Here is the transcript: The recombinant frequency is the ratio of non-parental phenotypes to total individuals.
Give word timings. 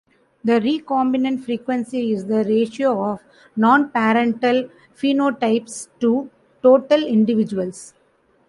The 0.43 0.53
recombinant 0.53 1.45
frequency 1.45 2.11
is 2.11 2.25
the 2.25 2.43
ratio 2.43 3.03
of 3.07 3.19
non-parental 3.55 4.67
phenotypes 4.95 5.89
to 5.99 6.27
total 6.63 7.03
individuals. 7.03 7.93